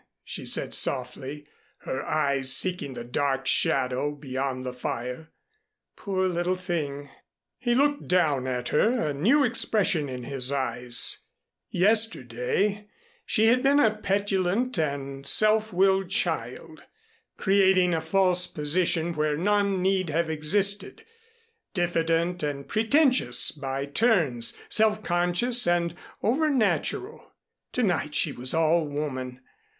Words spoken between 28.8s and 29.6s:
woman.